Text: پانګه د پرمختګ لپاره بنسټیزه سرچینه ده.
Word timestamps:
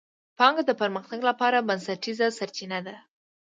پانګه 0.37 0.63
د 0.65 0.71
پرمختګ 0.81 1.19
لپاره 1.29 1.65
بنسټیزه 1.67 2.27
سرچینه 2.37 2.79
ده. 2.85 2.95